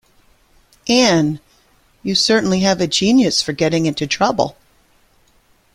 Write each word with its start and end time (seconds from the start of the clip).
Anne, 0.89 1.39
you 2.01 2.15
certainly 2.15 2.61
have 2.61 2.81
a 2.81 2.87
genius 2.87 3.43
for 3.43 3.51
getting 3.53 3.85
into 3.85 4.07
trouble. 4.07 4.57